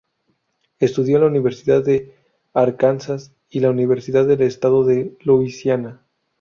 Estudió 0.79 1.17
en 1.17 1.21
la 1.21 1.27
Universidad 1.29 1.85
de 1.85 2.15
Arkansas 2.55 3.35
y 3.51 3.59
la 3.59 3.69
Universidad 3.69 4.25
del 4.25 4.41
Estado 4.41 4.83
de 4.83 5.15
Louisiana. 5.21 6.03